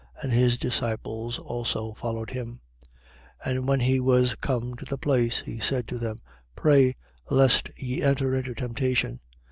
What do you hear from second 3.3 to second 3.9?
22:40. And when